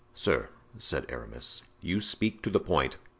"Sir," 0.15 0.49
said 0.79 1.05
Aramis, 1.09 1.61
"you 1.79 2.01
speak 2.01 2.41
to 2.41 2.49
the 2.49 2.59
point. 2.59 2.97